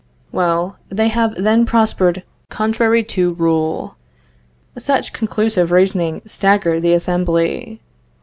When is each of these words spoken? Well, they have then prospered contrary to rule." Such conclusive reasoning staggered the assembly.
Well, 0.31 0.77
they 0.89 1.09
have 1.09 1.35
then 1.35 1.63
prospered 1.63 2.23
contrary 2.49 3.03
to 3.03 3.35
rule." 3.35 3.97
Such 4.75 5.13
conclusive 5.13 5.71
reasoning 5.71 6.23
staggered 6.25 6.79
the 6.81 6.93
assembly. 6.93 7.79